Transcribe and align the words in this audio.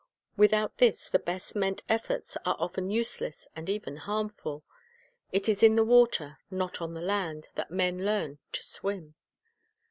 Without 0.35 0.79
this 0.79 1.09
the 1.09 1.19
best 1.19 1.55
meant 1.55 1.83
efforts 1.87 2.35
are 2.43 2.55
often 2.57 2.89
useless 2.89 3.47
and 3.55 3.69
even 3.69 3.97
harmful. 3.97 4.63
It 5.31 5.47
is 5.47 5.61
in 5.61 5.75
the 5.75 5.85
water, 5.85 6.39
not 6.49 6.81
on 6.81 6.95
the 6.95 7.01
land, 7.01 7.49
that 7.53 7.69
men 7.69 8.03
learn 8.03 8.39
to 8.53 8.63
swim. 8.63 9.13